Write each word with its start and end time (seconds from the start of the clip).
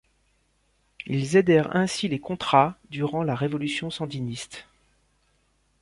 Ils 1.05 1.37
aidèrent 1.37 1.75
ainsi 1.75 2.07
les 2.07 2.17
Contras 2.19 2.73
durant 2.89 3.21
la 3.21 3.35
révolution 3.35 3.91
sandiniste. 3.91 4.65